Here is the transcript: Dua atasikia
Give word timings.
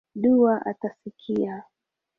Dua 0.15 0.55
atasikia 0.65 1.63